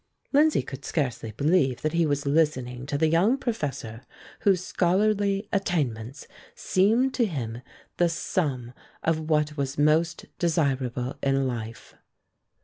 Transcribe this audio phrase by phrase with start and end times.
[0.33, 4.01] Lindsay could scarcely believe that he was listening to the young professor
[4.39, 7.61] whose scholarly attainments seemed to him
[7.97, 11.93] the sum of what was most desirable in life.